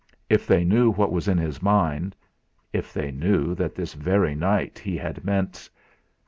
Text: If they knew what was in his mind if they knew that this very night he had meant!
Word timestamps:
If 0.31 0.47
they 0.47 0.63
knew 0.65 0.89
what 0.89 1.11
was 1.11 1.27
in 1.27 1.37
his 1.37 1.61
mind 1.61 2.15
if 2.73 2.91
they 2.91 3.11
knew 3.11 3.53
that 3.53 3.75
this 3.75 3.93
very 3.93 4.33
night 4.33 4.79
he 4.79 4.97
had 4.97 5.23
meant! 5.23 5.69